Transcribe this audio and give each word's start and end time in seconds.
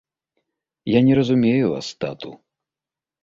Я 0.91 0.99
не 1.09 1.13
разумею 1.19 1.69
вас, 1.73 1.91
тату. 2.01 2.31